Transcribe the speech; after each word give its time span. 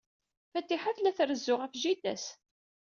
Fatiḥa 0.51 0.91
tella 0.95 1.11
trezzu 1.17 1.55
ɣef 1.55 1.73
jida-s. 1.81 2.25